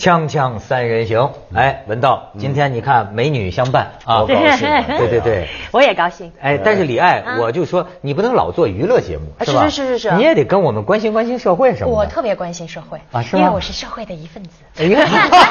[0.00, 5.46] 锵锵三人行，哎，文道，今天你看美女相伴啊，高兴啊对对对。
[5.72, 6.32] 我也高兴。
[6.40, 9.68] 哎，但是李艾，啊我就说你不能老做娱乐节目，啊是吧？
[9.68, 11.92] 是是是是是你也得跟我们关心关心社会什么的。
[11.92, 14.50] 我特别关心社会啊因为我是社会的一份子。
[14.78, 15.06] 哎呀，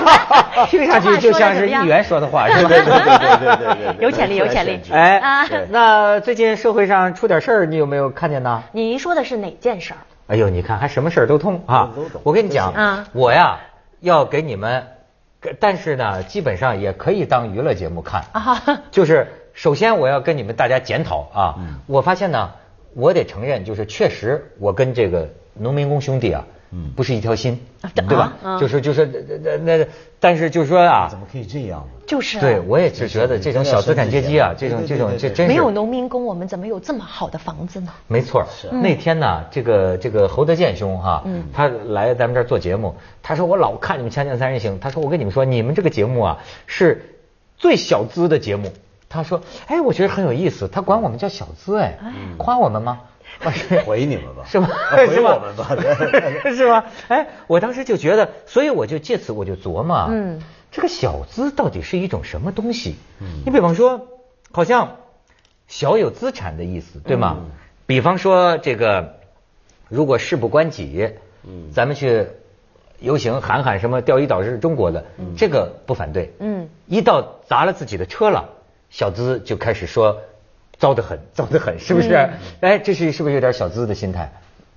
[0.67, 2.69] 听上去就像是议员说的话， 是吧？
[2.69, 4.79] 对对对对对对对有潜力，有潜力。
[4.91, 8.63] 哎啊，那最近社会上出点事儿，你有没有看见呢？
[8.71, 10.01] 您说的是哪件事儿？
[10.25, 12.21] 哎呦，你看还什么事儿都通啊都懂！
[12.23, 13.57] 我跟你讲嗯，我呀
[13.99, 14.87] 要给你们，
[15.59, 18.23] 但是呢，基本上也可以当娱乐节目看。
[18.33, 18.83] 啊。
[18.91, 22.51] 就是首先我要跟你们大家检讨啊嗯，我发现呢，
[22.93, 28.59] 我得承认，就是确实我跟这个农民工兄弟啊嗯，不是一条心啊，对吧啊？
[28.59, 29.87] 就是就是那那那，
[30.19, 32.03] 但是就是说啊怎，么可以这样呢？
[32.05, 37.91] 就是啊对我也是觉得这种小资产阶级啊，这种这种这真是没有农民工，我们怎么有这么好的房子呢？
[38.07, 38.47] 没错儿，
[38.83, 47.15] 那天呢，这个这个侯德健兄哈，嗯他来咱们这儿做节目，他说我老看你们《锵锵三人行》，他说我跟你们说，你们这个节目啊是
[47.57, 48.71] 最小资的节目。
[49.09, 51.97] 他说，哎，我觉得很有意思，他管我们叫小资，哎，
[52.37, 53.01] 夸我们吗？
[53.85, 54.69] 回你们吧是吗？
[54.91, 55.75] 啊回我们吧
[56.51, 56.83] 是吗？
[57.09, 62.95] 哎，我当时就觉得，所以我就借此我就琢磨，嗯，这个小资到底是一种什么东西？
[63.21, 64.07] 嗯你比方说，
[64.51, 64.97] 好像
[65.67, 67.37] 小有资产的意思，对吗？
[67.39, 67.51] 嗯
[67.85, 69.15] 比方说这个，
[69.87, 71.09] 如果事不关己，
[71.43, 72.27] 嗯咱们去
[72.99, 75.05] 游行喊喊什么钓鱼岛是中国的，
[75.37, 76.33] 这个不反对。
[76.39, 78.49] 嗯，一到砸了自己的车了，
[78.89, 80.17] 小资就开始说
[80.77, 82.13] 糟得很， 糟得很，是不是？
[82.15, 82.29] 嗯
[82.61, 84.31] 哎，这是是不是有点小资的心态？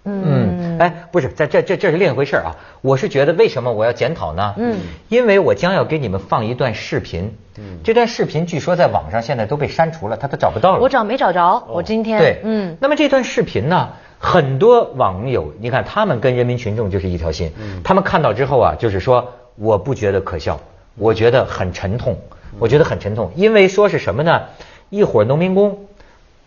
[0.04, 2.56] 嗯哎，不是，在这这这是另一回事啊。
[2.80, 4.54] 我是觉得为什么我要检讨呢？
[4.56, 7.36] 嗯，因为我将要给你们放一段视频。
[7.58, 10.80] 嗯这段视频据说在网上现在都被删除了，它都找不到了。
[10.80, 11.62] 我找没找着？
[11.68, 20.58] 我今天对，嗯，那么这段视频呢，很多网友，你看他们跟人民群众就是一条心，嗯他们看到之后啊，就是说我不觉得可笑，
[20.96, 24.42] 我觉得很沉痛，嗯我觉得很沉痛，因为说是什么呢？
[24.90, 25.86] 一伙农民工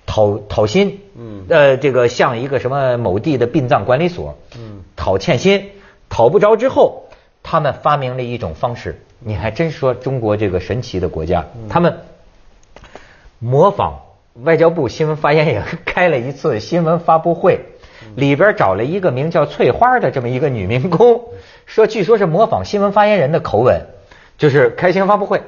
[0.05, 5.71] 讨讨薪，嗯呃，这个向一个什么某地的殡葬管理所，嗯讨欠薪，
[6.09, 7.05] 讨不着之后，
[7.41, 11.97] 他们发明了一种方式，你还真说中国这个神奇的国家，他们
[13.39, 14.01] 模仿
[14.43, 17.61] 外交部新闻发言人 开了一次新闻发布会，
[18.15, 21.23] 里边找了一个名叫翠花的这么一个女民工，
[21.65, 23.81] 说据说是模仿新闻发言人的口吻，
[24.37, 25.41] 就是开新闻发布会。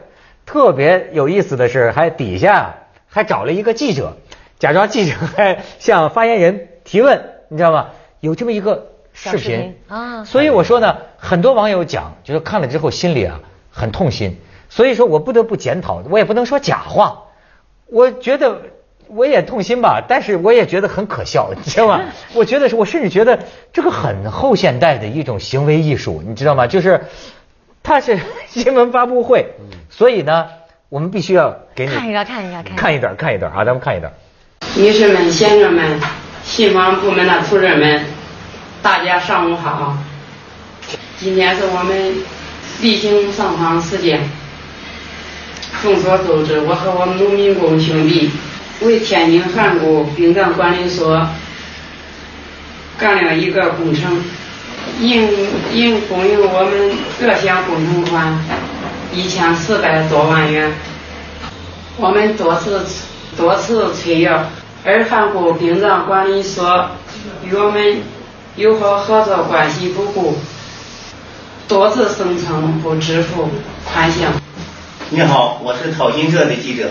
[0.47, 4.17] 特别有意思的是，还底下还找了一个记者，
[4.57, 7.89] 假装记者还向发言人提问，你知道吗？
[8.21, 14.37] 有这么一个视频频啊所以我说呢，很多网友讲，就是看了之后心里啊很痛心，
[14.69, 17.25] 所以说我不得不检讨，我也不能说假话，
[17.87, 18.61] 我觉得
[19.07, 22.05] 我也痛心吧，但是我也觉得很可笑，你知道吗？
[22.33, 23.39] 我觉得是我甚至觉得
[23.73, 26.67] 这个很后现代的一种行为艺术，你知道吗？
[26.67, 27.01] 就是
[27.87, 28.19] 它是
[28.51, 29.45] 新闻发布会，
[29.89, 30.45] 所以呢，
[30.89, 32.75] 我们必须要给你看一个，看一个，看一个。
[32.75, 34.11] 看一段，看一段啊，咱们看一段。
[34.75, 35.97] 女士们、先生们、
[36.43, 38.03] 信访部门的同志们，
[38.81, 39.97] 大家上午好。
[41.17, 42.15] 今天是我们
[42.81, 44.19] 例行上访时间。
[45.81, 48.29] 众所周知，我和我们农民工兄弟
[48.81, 51.25] 为天津汉沽殡葬管理所
[52.97, 54.21] 干了一个工程，
[54.99, 55.29] 应
[55.73, 58.39] 应供应我们各项工程款
[59.13, 60.71] 一千四百多万元。
[61.97, 62.85] 我们多次
[63.35, 64.43] 多次催要，
[64.83, 66.89] 而汉沽殡葬管理所
[67.43, 68.01] 与我们
[68.55, 70.37] 友好合作关系不顾，
[71.67, 73.49] 多次声称不支付
[73.85, 74.31] 款项。
[75.09, 76.89] 你好，我是讨薪社的记者。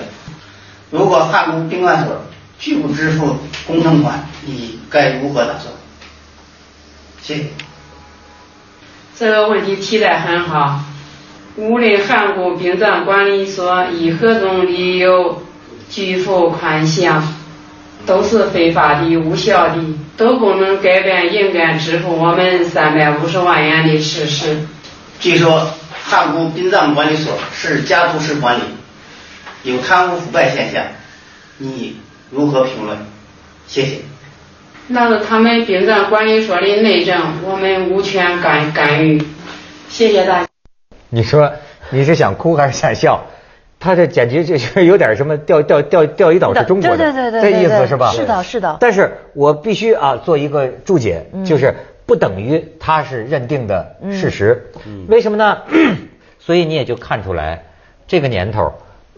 [0.90, 2.22] 如果汉沽殡管所
[2.58, 3.36] 拒不支付
[3.66, 5.72] 工程款，你该如何打算？
[7.22, 7.65] 谢谢。
[9.18, 10.80] 这个问题提得很好。
[11.56, 15.42] 无论汉沽殡葬管理所以何种理由
[15.88, 17.22] 拒付款项，
[18.04, 19.76] 都是非法的、无效的，
[20.18, 24.58] 都不能改变应该支付我们三百五十万元的事实。
[25.18, 25.70] 据说
[26.04, 28.62] 汉沽殡葬管理所是家族式管理，
[29.62, 30.84] 有贪污腐败现象，
[31.56, 31.96] 你
[32.30, 32.98] 如何评论？
[33.66, 34.00] 谢谢。
[34.88, 39.20] 那是他们殡葬管理所的内政，我们无权干干预。
[39.88, 40.48] 谢谢大家。
[41.10, 41.52] 你说
[41.90, 43.26] 你是想哭还是想笑？
[43.78, 48.10] 他这简直就是有点什么钓钓钓钓鱼岛是中国的，对对对对这意思是吧？
[48.12, 51.74] 是的是的但是我必须啊做一个注解，嗯就是
[52.06, 54.70] 不等于他是认定的事实。
[54.86, 55.58] 嗯为什么呢？
[56.38, 57.64] 所以你也就看出来，
[58.06, 58.72] 这个年头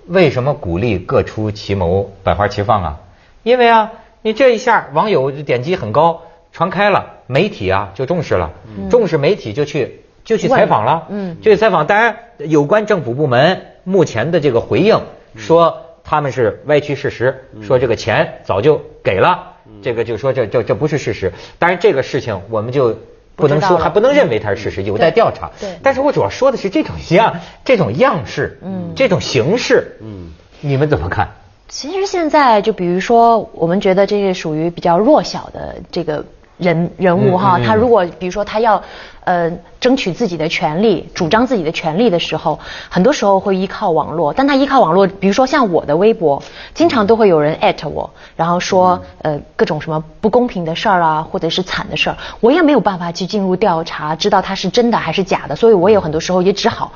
[0.06, 2.96] 为什么鼓励各出奇谋，百花齐放啊？
[3.42, 3.92] 因为啊，
[4.28, 8.50] 你这一下网友点击很高，传开了，媒体啊就重视了，
[8.90, 11.38] 重视媒体就去就去采访了，嗯。
[11.40, 11.86] 就去采访。
[11.86, 15.00] 当然，有关政府部门目前的这个回应
[15.34, 21.32] 说他们是歪曲事实，说这个钱早就给了，这个就说这这这不是事实。
[21.58, 22.98] 当然，这个事情我们就
[23.34, 25.52] 不能说，还不能认为它是事实，有待调查。
[25.58, 25.78] 对。
[25.82, 28.92] 但是我主要说的是这种样这种样式，嗯。
[28.94, 31.30] 这种形式，嗯，你们怎么看？
[31.68, 36.24] 其实现在就比如说，我们觉得这个属于比较弱小的这个
[36.56, 38.82] 人人物哈，嗯嗯嗯他如果比如说他要
[39.24, 44.32] 呃争取自己的权利、主张自己的权利的时候，很多时候会依靠网络。
[44.32, 46.42] 但他依靠网络，比如说像我的微博，
[46.72, 56.92] 经常都会有人艾特我，然后说呃各种什么不公平的事儿啊，或者是惨的事儿，我也没有办法去进入调查，知道他是真的还是假的，所以我有很多时候也只好。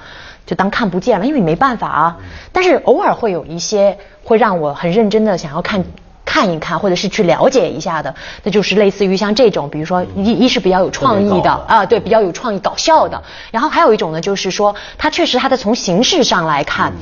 [0.46, 2.18] 就当看不见了，因为你没办法啊。
[2.52, 5.84] 但是偶尔会有一些会让我很认真的想要看
[6.24, 13.22] 看一看，或者是去了解一下的，那就是类似于像这种，比如说一一是比较有创意的啊，对，比较有创意、搞笑的。
[13.50, 16.92] 然后还有一种呢，就是说它确实它的从形式上来看，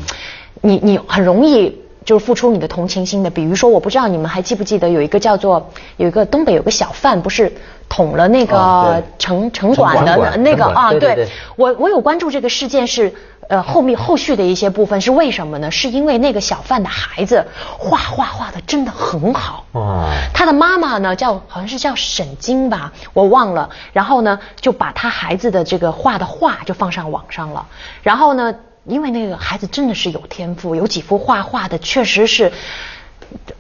[0.61, 1.81] 你你很容易。
[2.03, 7.53] 就是付出你的同情心的，比如说，我不知道你们还记不记得有一个叫做有一个东北有个小贩，不是
[7.91, 13.13] 捅了那哦个对城城管的那个啊，对我我有关注这个事件是，
[13.49, 15.69] 呃，后面后续的一些部分是为什么呢？
[15.73, 17.45] 是因为那个小贩的孩子
[17.77, 19.65] 画画画的真的很好。
[19.73, 23.69] 哦他的妈妈呢叫好像是叫沈晶吧，我忘了。
[23.93, 27.67] 然后呢就把他孩子的这个画的画就放上网上了。
[28.05, 28.55] 然后呢，
[28.85, 32.53] 因为那个孩子真的是有天赋，有几幅画画的确实是。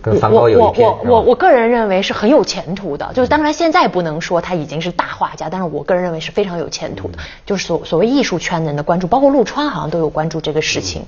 [0.02, 11.04] 跟梵高有一我拼是吧我我我个人认为是很有前途的，就是当然现在不能说他已经是大画家，但是我个人认为是非常有前途的，就是所所谓艺术圈人的关注，包括陆川好像都有关注这个事情，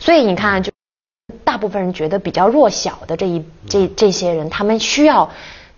[0.00, 0.70] 所以你看就。
[1.42, 5.28] 大部分人觉得比较弱小的这一这这些人，他们需要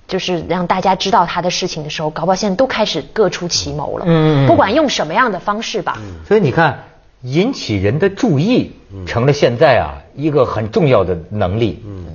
[0.07, 4.05] 就是让大家知道他的事情的时候，搞不好现在都开始各出奇谋了。
[4.07, 5.99] 嗯不管用什么样的方式吧。
[6.27, 6.85] 所以你看，
[7.23, 8.73] 引起人的注意
[9.07, 11.83] 成了现在啊一个很重要的能力。
[11.87, 12.07] 嗯，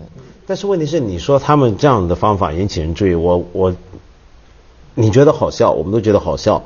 [0.47, 3.73] 但是问题是，你说他们这样的方法引起人注意，我我，
[4.95, 6.63] 你觉得好笑，我们都觉得好笑，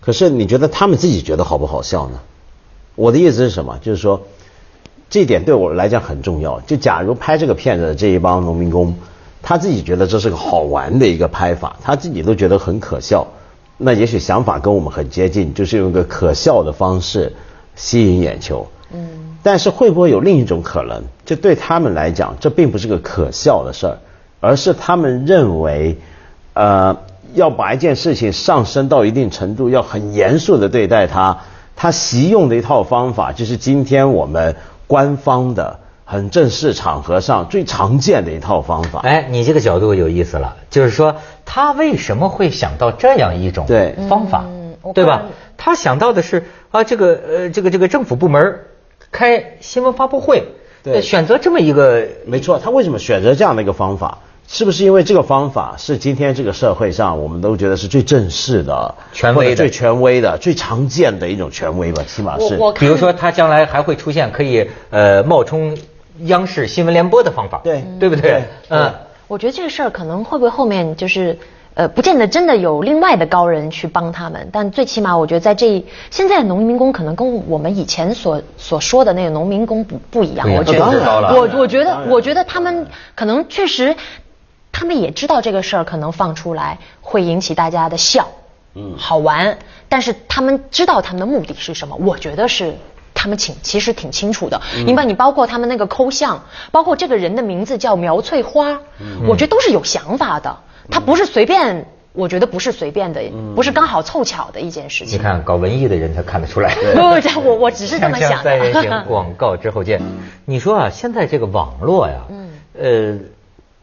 [0.00, 2.20] 可是你觉得他们自己觉得好不好笑呢？
[2.94, 3.78] 我的意思是什么？
[3.82, 4.22] 就是说，
[5.10, 6.60] 这一点对我来讲很重要。
[6.60, 8.96] 就假如拍这个片子的这一帮农民工，
[9.42, 13.26] 他自己觉得这是个好玩的一个拍法，他自己都觉得很可笑，
[13.76, 17.34] 那也许想法跟我们很接近，就是用一个可笑的方式
[17.74, 18.66] 吸引眼球。
[18.92, 19.36] 嗯。
[19.42, 21.04] 但是会不会有另一种可能？
[21.24, 23.98] 这对他们来讲，这并不是个可笑的事儿，
[24.40, 25.96] 而是他们认为，
[26.54, 26.96] 呃，
[27.34, 31.38] 要把一件事情上升到一定程度，要很严肃的对待它。
[31.78, 34.56] 他习用的一套方法，就是今天我们
[34.86, 39.00] 官方的很正式场合上最常见的一套方法。
[39.00, 45.24] 哎，你这个角度有意思了，就是说他为什么会想到这样一种对方法嗯，对吧？
[45.58, 48.60] 他想到的是啊，这个呃，这个这个政府部门
[49.12, 50.42] 开新闻发布会，
[50.82, 54.18] 对呃选择这么一个没错，他为什么选择这样的一个方法？
[54.48, 62.04] 是不是因为这个方法是今天这个社会上我们都觉得是最正式的、权威的最权威的、最常见的一种权威吧？
[62.06, 62.56] 起码是。
[62.78, 65.76] 比如说，他将来还会出现可以呃冒充
[66.20, 68.44] 央视新闻联播的方法，对对不对对？
[68.68, 68.94] 嗯，
[69.26, 71.36] 我觉得这个事儿可能会不会后面就是。
[71.76, 80.50] 呃，不见得真的有另外的高人去帮他们，但最起码我觉得在这一现在的农民工可能跟我们以前所所说的那个农民工不不一样。
[80.54, 83.94] 我觉得，我我觉得，我觉得他们可能确实，
[84.72, 88.26] 他们也知道这个事儿可能放出来会引起大家的笑，
[88.74, 89.58] 嗯好玩，
[89.90, 92.74] 但是他们知道他们的目的是什么，我觉得是。
[93.18, 100.54] 他们挺其实挺清楚的，嗯你把你包括他们那个抠像，包括这个人的名字叫苗翠花，嗯我觉得都是有想法的，
[100.90, 103.20] 他不是随便，我觉得不是随便的，
[103.54, 105.18] 不是刚好凑巧的一件事情。
[105.18, 106.74] 你看搞文艺的人他看得出来。
[106.94, 109.04] 不不，这我我只是这么想锵锵三人行，的。
[109.06, 110.00] 广告之后见。
[110.44, 112.22] 你说啊，现在这个网络呀，
[112.78, 113.18] 呃，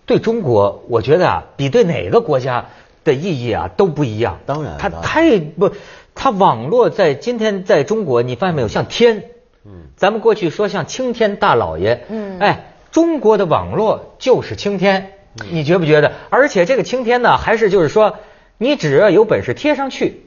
[0.06, 2.66] 对中国，我觉得啊，比对哪个国家
[3.04, 4.40] 的意义啊都不一样。
[4.46, 5.72] 当然当然太不，
[6.16, 9.24] 它网络在今天在中国，你发现没有，像天，
[9.66, 15.14] 嗯，咱们过去说像青天大老爷，嗯哎，中国的网络就是青天，
[15.52, 16.12] 你觉不觉得？
[16.30, 18.18] 而且这个青天呢，还是就是说，
[18.58, 20.24] 你只要有本事贴上去，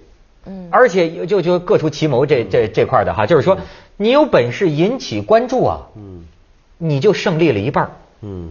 [0.46, 3.58] 嗯而且就就各出奇谋这这这块的哈，就是说
[3.96, 6.26] 你有本事引起关注啊，嗯
[6.78, 7.90] 你就胜利了一半
[8.22, 8.50] 嗯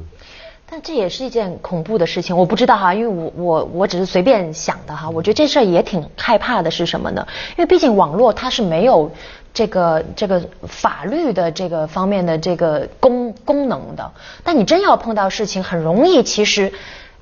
[0.68, 5.08] 但这也是一件恐怖的事情，我不知道哈，因为我我我只是随便想的哈。
[5.10, 7.28] 我觉得这事儿也挺害怕的，是什么呢？
[7.56, 9.12] 因为毕竟网络它是没有
[9.56, 14.12] 这个这个法律的这个方面的这个功功能的。
[14.44, 16.72] 但你真要碰到事情，很容易其实，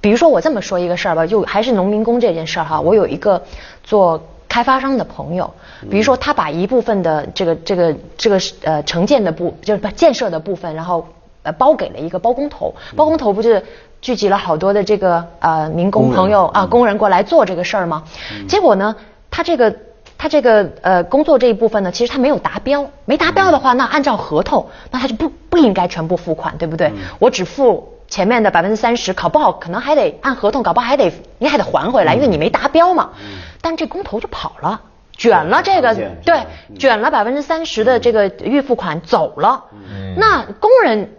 [0.01, 3.41] 比如说我这么说一个事儿吧，就还是农民工这件事儿哈，我有一个
[3.85, 4.21] 做。
[4.53, 5.51] 开发商的朋友，
[5.89, 11.07] 比如说他把一部分的这个这个这个呃承建的部就是不建设的部分，然后
[11.41, 13.65] 呃包给了一个包工头，包工头不是
[13.99, 18.03] 聚集了好多的这个呃民工朋友啊工人过来做这个事儿吗？
[18.47, 18.95] 结果呢，
[19.31, 19.75] 他这个。
[20.23, 26.93] 他这个呃工作这一部分呢，其实他没有达标，没达标的话，那按照合同，那他就不不应该全部付款，对不对？
[27.19, 33.09] 我只付前面的百分之三十，考不好可能还得按合同，搞不好还得你还得还回来，因为你没达标嘛。
[33.61, 34.79] 但这工头就跑了，
[35.17, 36.39] 卷了这个对，
[36.79, 39.65] 卷了百分之三十的这个预付款走了，
[40.15, 41.09] 那工人。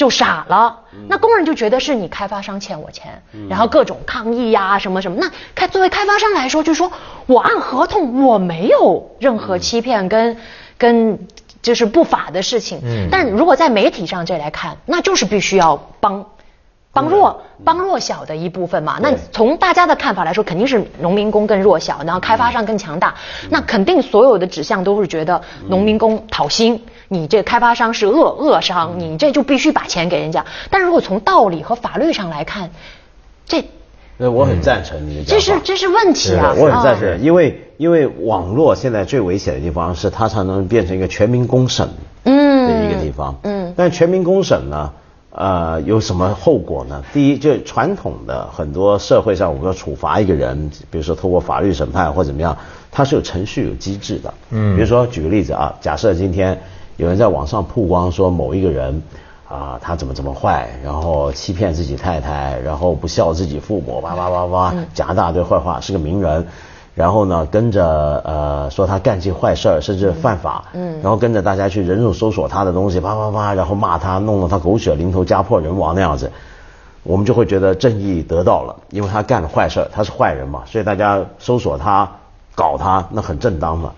[0.00, 5.18] 就傻了，那工人就觉得是你开发商欠我钱，然后各种抗议呀什么什么。
[5.20, 6.90] 那开作为开发商来说，就说
[7.26, 10.38] 我按合同我没有任何欺骗跟
[10.78, 11.18] 跟
[11.60, 12.80] 就是不法的事情。
[12.82, 16.24] 嗯，但如果在媒体上这来看，那就是必须要帮。
[16.92, 23.14] 帮弱帮弱小的一部分嘛，那从大家的看法来说，肯定是农民工更弱小，然后开发商更强大。
[23.48, 30.44] 那肯定所有的指向都是觉得农民工讨薪，你这开发商是恶恶商，你这就必须把钱给人家。
[30.68, 32.70] 但如果从道理和法律上来看，
[33.46, 33.64] 这，
[34.16, 36.54] 那我很赞成你的这是这是问题啊！
[36.58, 41.88] 我很赞成，因为因为网络现在最危险的地方是它才能变成一个全民公审
[42.24, 42.66] 嗯。
[42.66, 43.38] 的一个地方。
[43.44, 44.90] 嗯，但全民公审呢？
[45.32, 47.04] 呃，有什么后果呢？
[47.12, 52.56] 第一，就传统的很多社会上，我们要处罚一个人，比如说通过法律审判或怎么样，
[52.90, 54.34] 它是有程序、有机制的。
[54.50, 56.60] 嗯，比如说举个例子啊，假设今天
[56.96, 59.02] 有人在网上曝光说某一个人
[59.48, 66.46] 啊，他怎么怎么坏，然后欺骗自己太太，然后不孝自己父母，哇哇哇哇，讲一大堆坏话，是个名人。
[67.00, 76.30] 然后呢，跟着呃说他干尽坏事儿，甚至犯法，嗯，然后跟着大家去人肉搜索他的东西，啪啪啪，然后骂他，弄得他狗血淋头、家破人亡那样子，
[77.02, 82.06] 我们就会觉得正义得到了，因为他干了坏事，他是坏人嘛，所以大家搜索他、
[82.54, 83.94] 搞他，那很正当嘛。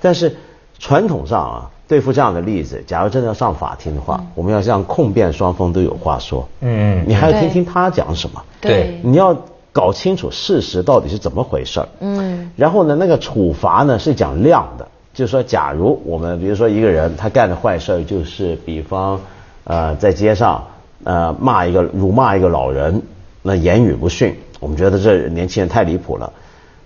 [0.00, 0.34] 但是
[0.78, 9.36] 传统上啊，对付这样的例子，假如真的要上法庭的话，我们要让控辩双方都有话说，嗯，你还要听听他讲什么，对，你要。
[9.76, 19.20] 搞清楚事实到底是怎么回事儿，嗯，然后呢，那个处罚呢是讲量的，就是说，假如我们比如说一个人他干的坏事儿，就是比方，
[19.64, 20.64] 呃，在街上
[21.04, 23.02] 呃骂一个辱骂一个老人，
[23.42, 26.32] 那言语不逊，我们觉得这年轻人太离谱了，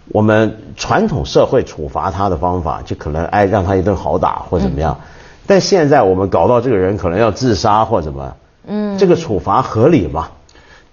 [0.09, 4.99] 我们传统社会处罚他的方法就可能哎让他一顿好打或怎么样，
[5.47, 8.35] 但现在我们搞到这个人可能要自杀或怎么，
[8.66, 10.30] 嗯，这个处罚合理吗？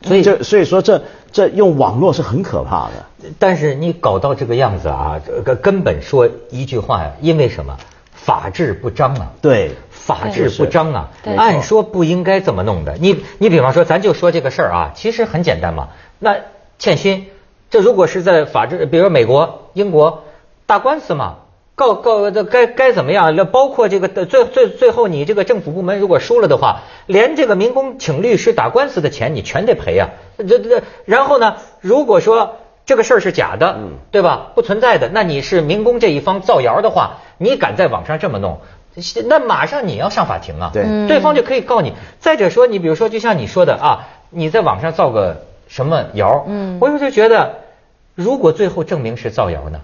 [0.03, 7.77] 所以这所以说这这用网络是很可怕的，但是你搞到这个样子啊，这个根本说一句话呀，因为什么？
[8.13, 9.31] 法治不彰啊。
[9.41, 11.11] 对，法治不彰啊。
[11.37, 12.97] 按说不应该这么弄的。
[12.99, 15.89] 你你比方说，咱就说这个事儿啊，其实很简单嘛。
[16.19, 16.35] 那
[16.77, 17.27] 欠薪，
[17.69, 20.23] 这如果是在法治，比如说美国、英国
[20.65, 21.35] 打官司嘛。
[21.77, 23.35] 告告这该该怎么样？
[23.35, 30.09] 那包括这个最最最后，你这个政府部门如果输了的话，连这个民工请律师打官司的钱你全得赔啊！
[30.39, 31.57] 这这然后呢？
[31.79, 32.55] 如果说
[32.87, 33.77] 这个事儿是假的，
[34.09, 34.53] 对吧？
[34.55, 38.57] 不存在的，那你是民工这一方造谣的话，你敢在网上这么弄，
[39.27, 40.71] 那马上你要上法庭啊！
[40.73, 41.93] 对，对方就可以告你。
[42.19, 47.59] 再者说，你比如说，就像你说的啊，你在网上造个什么谣，嗯，我就觉得，
[48.15, 49.81] 如果最后证明是造谣呢？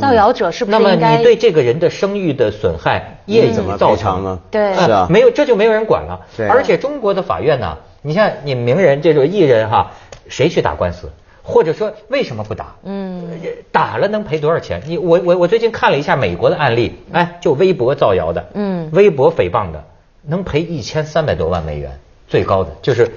[0.00, 4.40] 造谣者是不是那么你对这个人的声誉的损害业怎么造成了？
[4.50, 6.20] 对，是啊，没有这就没有人管了。
[6.48, 9.92] 而且中国的法院呢，你像你名人这种艺人哈，
[10.28, 11.10] 谁去打官司？
[11.42, 12.74] 或者说为什么不打？
[12.84, 13.28] 嗯，
[13.72, 14.82] 打了能赔多少钱？
[14.86, 19.84] 你我我我最近看了一下美国的案例，哎，就微博造谣的，嗯，微博诽谤的，
[20.22, 23.10] 能赔一千三百多万美元，最高的就是。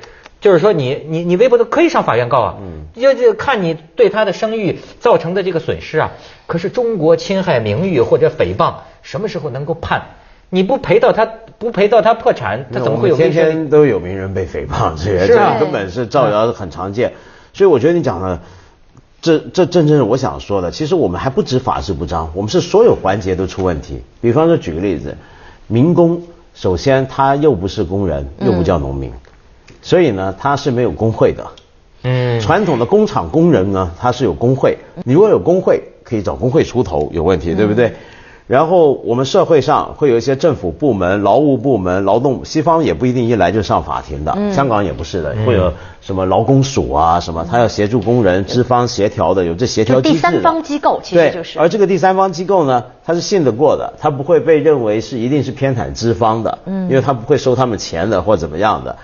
[0.43, 2.55] 就是说，你你你微博都可以上法院告啊，
[2.93, 6.11] 就就看你对他的声誉造成的这个损失啊。
[6.47, 10.01] 可是中国侵害名誉或者诽谤，什么时候能够判？
[10.49, 11.25] 你不赔到他，
[11.57, 13.15] 不赔到他破产，他怎么会有？
[13.15, 17.13] 天天都有名人被诽谤，这些这根本是造谣很常见。
[17.53, 18.41] 所以我觉得你讲的，
[19.21, 20.71] 这这真正是我想说的。
[20.71, 24.03] 其实我们还不止法治不彰，我们是所有环节都出问题。
[24.19, 25.15] 比方说，举个例子，
[25.67, 26.21] 民工
[26.53, 29.09] 首先他又不是工人，又不叫农民。
[29.83, 31.45] 所以呢，他是没有工会的。
[32.01, 34.77] 嗯，传统的工厂工人呢，他是有工会。
[35.03, 37.93] 你如果有工会，可以找工会出头，有问题对不对？
[38.45, 45.71] 然后我们社会上会有一些政府部门、劳务部门、劳动，西方也不一定一来就上法庭的，香港也不是的，会有
[46.01, 50.15] 什么劳工署啊什么，他要协助工人资方协调的，有这协调机制。
[50.15, 51.57] 第三方机构其实就是。
[51.57, 58.97] 而这个第三方机构呢，他是信得过的，他不会被认为是一定是偏袒资方的，嗯，因为他不会收他们钱的或怎么样的。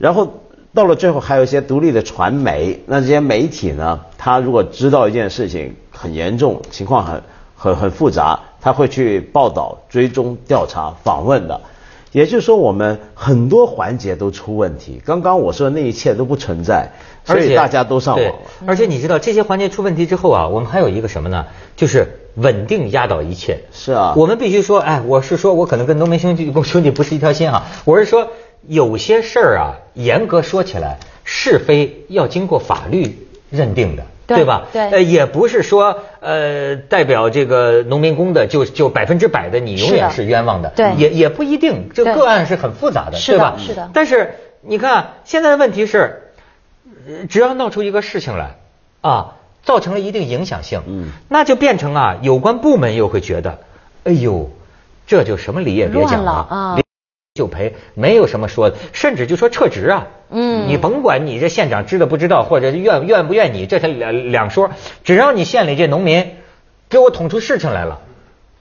[0.00, 0.40] 然后
[0.72, 2.80] 到了最后，还有一些独立的传媒。
[2.86, 7.22] 那这些媒体呢，他如果知道一件事情，很严重，情况很
[7.54, 11.60] 很很复杂，他会去报道、追踪、调查、访问的。
[12.12, 15.00] 也就是说，我们很多环节都出问题。
[15.04, 16.90] 刚刚我说的那一切都不存在，
[17.24, 18.34] 所以大家都上网了。
[18.66, 21.46] 而且你知道这些环节出问题之后啊，我们还有一个什么呢？
[21.76, 23.60] 就是稳定压倒一切。
[23.70, 27.66] 是啊，我们必须说，哎，我是说我可能跟农民兄弟兄弟不是一条心啊。
[27.84, 28.26] 我是说，
[28.70, 34.04] 有些事儿啊，严格说起来，是非要经过法律认定的。
[34.30, 34.68] 对吧？
[34.72, 43.56] 对，呃，也不是说呃代表这个农民工的就就百分之百的你永远是冤枉的，对，也也不一定，这个案是很复杂的，对吧？
[43.58, 43.90] 是的。
[43.92, 46.30] 但是你看现在的问题是，
[47.28, 48.54] 只要闹出一个事情来
[49.00, 49.34] 啊，
[49.64, 53.58] 造成了一定影响性，嗯，那就变成啊，有关部门又会觉得，
[54.04, 54.48] 哎呦，
[55.08, 56.78] 这就什么理也别讲了啊。
[57.40, 60.08] 就赔，没有什么说的，甚至就说撤职啊。
[60.28, 64.70] 嗯，你甭管你这县长知道不知道，或者愿愿不愿你，这才两两说。
[65.04, 66.32] 只要你县里这农民
[66.90, 67.98] 给我捅出事情来了，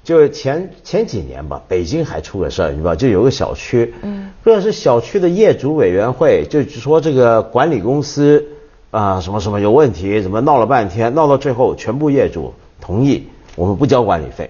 [0.06, 8.48] 就是前前几年吧，北京还出个事儿，你知道，就有个小区，嗯，不知道是小区的业主委员会，就说这个管理公司
[8.92, 14.50] 啊什么什么有问题，怎么闹了半天，闹到最后全部业主同意，我们不交管理费。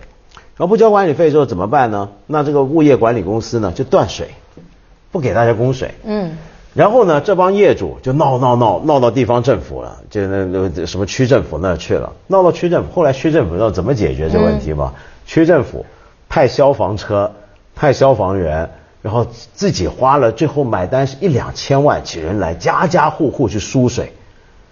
[0.60, 2.10] 然后不交管理费之后怎么办呢？
[2.28, 4.28] 那这个物业管理公司呢就断水，
[5.10, 5.94] 不给大家供水。
[6.04, 6.36] 嗯。
[6.74, 12.92] 然后呢，这帮业主就闹闹闹闹到地方政府了，就那那什么区政府那去了，闹到区政府。
[12.92, 14.96] 后来区政府知道怎么解决这问题吗？
[15.26, 15.86] 区政府
[16.28, 17.32] 派消防车、
[17.74, 18.70] 派消防员，
[19.02, 24.12] 然后自己花了，最后买单是一两千万，请人来家家户户去输水。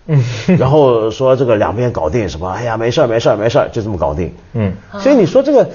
[0.08, 0.24] 嗯，
[0.58, 2.50] 然后说这个两边搞定什么？
[2.50, 4.34] 哎呀，没事儿没事儿没事儿，就这么搞定。
[4.54, 5.70] 嗯，所以你说这个，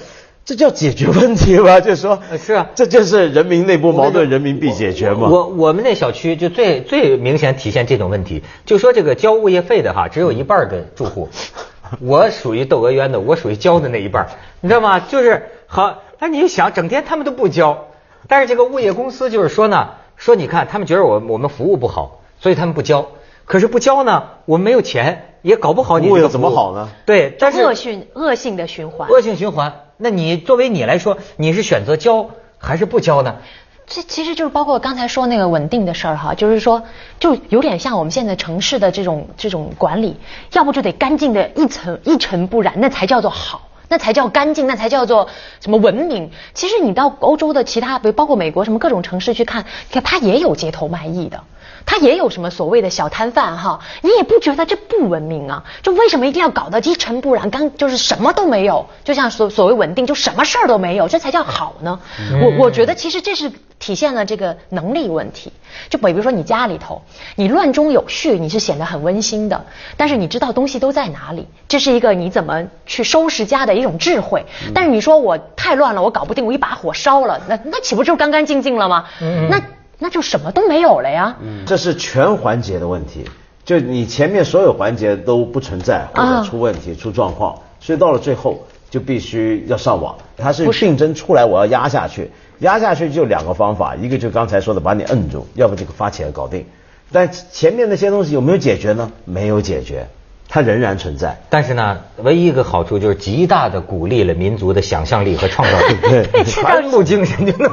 [0.45, 1.81] 这叫解决问题吧？
[1.81, 5.29] 就是说，是啊，这就是人民内部矛盾，人民币解决嘛。
[5.29, 11.29] 我我们那小区就最最明显体现这种问题，就说这个交物业费的哈，只有一半的住户，
[12.01, 14.27] 我属于窦娥冤的，我属于交的那一半，
[14.61, 14.99] 你知道吗？
[14.99, 17.87] 就是好，那你就想，整天他们都不交，
[18.29, 23.07] 但是这个物业公司就是说呢，说你看他们觉得我我们服务不好，所以他们不交。
[23.45, 26.89] 可是不交呢，我们没有钱，也搞不好你这个怎么好呢？
[27.05, 29.09] 对，但是恶性恶性的循环。
[29.09, 33.37] 恶性循环，那你作为你来说，你是选择交还是不交呢？
[33.85, 36.85] 这其实就是包括刚才说那个稳定的事儿哈，就是说，
[37.19, 40.17] 就有点像我们现在城市的这种这种管理，
[40.53, 45.29] 要不就得干净的一尘一尘不染，那才叫做好，那才叫干净，那才叫做
[45.61, 46.31] 什么文明。
[46.55, 51.43] 其实你到欧洲的其他，比如包括美国什么各种城市去看，你看它也有街头卖艺的。
[51.85, 55.63] 他也有什么所谓的小摊贩哈，你也不觉得这不文明啊？
[55.83, 58.87] 就为什么一定要搞得一尘不染，刚就是什么都没有？
[59.05, 61.99] 就像所所谓稳定，就什么事儿都没有，这才叫好呢？
[62.41, 65.53] 我我觉得其实这是体现了这个能力问题。
[65.89, 67.03] 就比如说你家里头，
[67.35, 69.65] 你乱中有序，你是显得很温馨的，
[69.97, 74.45] 但是你知道东西都在哪里，这是一个你怎么去收拾家的一种智慧。
[74.75, 79.05] 但是你说我太乱了，我搞不定，我一把火烧了，那那岂不就干干净净了吗？
[79.51, 79.61] 那。
[80.03, 81.37] 那就什么都没有了呀。
[81.41, 83.25] 嗯，这是全环节的问题，
[83.65, 90.17] 就你前面所有环节都不存在或者出问题、出状况，所以到了最后就必须要上网。
[90.37, 96.67] 它是竞争出来，我要压下去，压下去就两个方法，一个就刚才说的把你摁住，要不就发起来搞定。
[97.13, 99.13] 但前面那些东西有没有解决呢？
[99.25, 100.09] 没有解决。
[100.55, 107.71] 它仍然存在，但是呢，唯一一个好处就是极大的鼓励了民族的想象力和创造力， 传统精神就那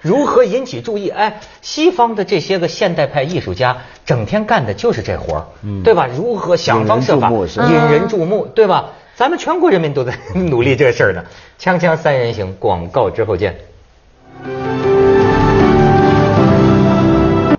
[0.00, 1.10] 如何引起注意？
[1.10, 5.44] 哎，西方的这些个现代派艺术家整天干的就是这活儿，
[5.84, 6.08] 对吧？
[6.16, 8.92] 如何想方设法引人注目，对吧？
[9.14, 11.22] 咱们全国人民都在努力这事儿呢。
[11.60, 13.54] 锵锵三人行，广告之后见。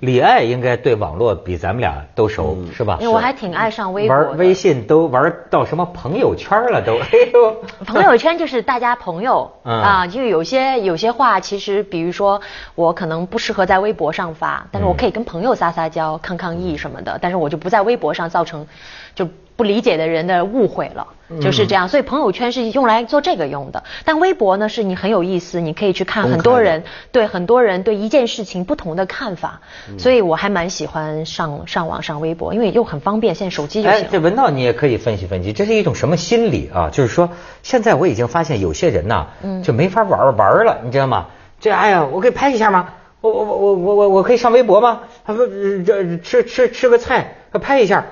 [0.04, 2.98] 李艾应该对网络比咱们俩都熟，是吧？
[3.00, 4.14] 因为我还挺爱上微博。
[4.14, 6.98] 玩微信都玩到什么朋友圈了都？
[7.00, 7.56] 哎呦，
[7.88, 12.42] 朋友圈就是大家朋友 啊，就有些有些话，其实比如说
[12.76, 18.68] 我可能不适合在微博上发，但是我可以跟朋友撒撒娇、抗抗议什么的，但是我就不在微博上造成
[19.16, 19.26] 就。
[19.64, 21.08] 不理解的人的误会了，
[21.40, 21.88] 就是这样。
[21.88, 29.62] 所以朋友圈是用来做这个用的，但微博呢，是你很有意思，你可以去看很多人对很多人对一件事情不同的看法。
[29.98, 34.00] 所以我还蛮喜欢上上网上微博，因为又很方便，现在手机就行。
[34.00, 36.90] 哎，这文道你也可以分析分析，这是一种什么心理啊？
[36.92, 37.30] 就是说，
[37.62, 39.28] 现在我已经发现有些人呐，
[39.64, 41.28] 就没法玩玩了，你知道吗？
[41.62, 42.90] 这哎呀，我可以拍一下吗？
[43.22, 45.04] 我我我我我我我可以上微博吗？
[45.26, 48.04] 他说这吃吃吃个菜，拍一下。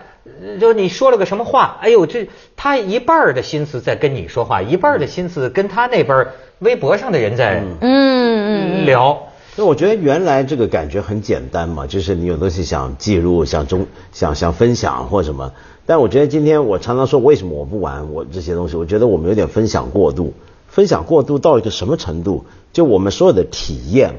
[0.60, 1.78] 就你说了个什么话？
[1.82, 6.28] 哎呦，这他一半的心思在跟你说话，一半的心思跟他那边
[6.60, 9.28] 微博上的人在嗯聊。
[9.56, 15.52] 那我觉得原来这个感觉很简单嘛，就是你有东西想记录、想中、想想分享或什么。
[15.86, 18.78] 但我觉得今天我常常说，为什么我不玩我这些东西？
[18.78, 20.34] 我觉得我们有点分享过度，
[20.68, 22.46] 分享过度到一个什么程度？
[22.72, 24.14] 就我们所有的体验，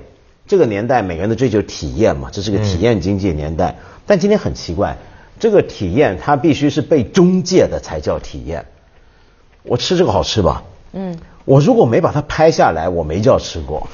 [0.46, 3.78] 这个年代每个人都追求体验嘛，这是个体验经济年代。
[4.04, 4.98] 但今天很奇怪，
[5.42, 8.66] 这个体验它必须是被中介的才叫体验。
[9.64, 10.62] 我吃这个好吃吧？
[10.92, 11.18] 嗯。
[11.44, 13.88] 我如果没把它拍下来，我没叫吃过。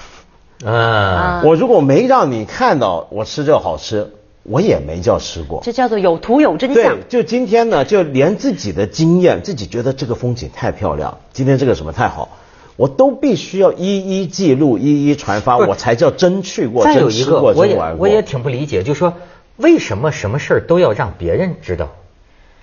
[0.63, 5.63] 啊，我如果没让你看到我吃这个好吃，我也没叫吃过。
[5.65, 12.29] 这叫做有图有真相对。，就今天呢，就连自己的经验，自己觉得这个风景太漂亮，今天这个什么太好，
[12.77, 18.07] 我都必须要一一记录、一一传发，我才叫真去过、真吃过、我也真玩过。
[18.07, 19.15] 我也挺不理解，就是说
[19.59, 21.89] 为什么什么事儿都要让别人知道，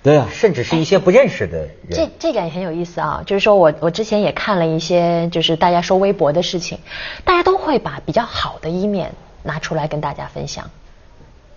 [0.02, 2.10] 对啊，甚至是一些不认识的这人。
[2.18, 6.78] 这点很有意思啊，就是说我我之前也看了一些，就是大家说微博的事情，
[7.24, 10.70] 大家都会把比较好的一面拿出来跟大家分享。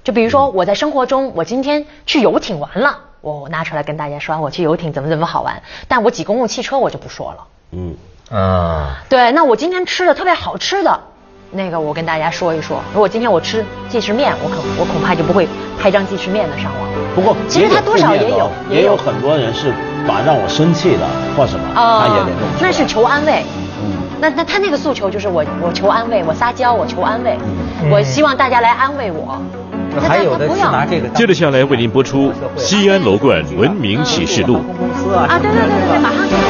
[0.04, 7.48] 就比如说我在生活中，我今天去游艇玩了，我拿出来跟大家说，我去游艇怎么怎么好玩，但我挤公共汽车我就不说了。
[7.72, 7.96] 嗯，
[8.30, 11.02] 啊，对，那我今天吃的特别好吃的，
[11.52, 12.80] 那个我跟大家说一说。
[12.94, 15.48] 如果今天我吃即食面，我可我恐怕就不会
[15.80, 16.90] 拍张即食面的上网。
[17.16, 19.74] 不过其实他多少也有哦也有很多人是
[20.08, 22.48] 把让我生气的或什么，他也得弄。
[22.62, 23.44] 那是求安慰。
[23.82, 27.38] 嗯那那他那个诉求就是我我求安慰，我撒娇，我求安慰，
[27.82, 29.42] 嗯我希望大家来安慰我。
[29.96, 34.58] 那还有的不要是拿这个当接着下来为您播出《西安楼冠文明启示录》。
[34.78, 36.49] 公司啊啊，对对对对对，马上就有。